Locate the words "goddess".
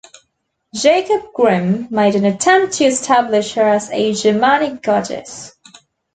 4.81-5.51